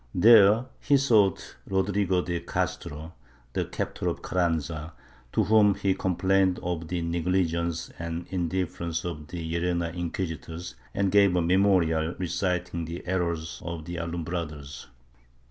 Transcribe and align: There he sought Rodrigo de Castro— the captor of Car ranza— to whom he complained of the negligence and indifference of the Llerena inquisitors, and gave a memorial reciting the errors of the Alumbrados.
There 0.15 0.65
he 0.79 0.97
sought 0.97 1.57
Rodrigo 1.69 2.23
de 2.23 2.39
Castro— 2.39 3.13
the 3.53 3.65
captor 3.65 4.07
of 4.07 4.23
Car 4.23 4.39
ranza— 4.39 4.93
to 5.33 5.43
whom 5.43 5.75
he 5.75 5.93
complained 5.93 6.59
of 6.63 6.87
the 6.87 7.03
negligence 7.03 7.91
and 7.99 8.25
indifference 8.31 9.05
of 9.05 9.27
the 9.27 9.37
Llerena 9.53 9.93
inquisitors, 9.95 10.73
and 10.95 11.11
gave 11.11 11.35
a 11.35 11.41
memorial 11.43 12.15
reciting 12.17 12.85
the 12.85 13.05
errors 13.05 13.61
of 13.63 13.85
the 13.85 13.97
Alumbrados. 13.97 14.87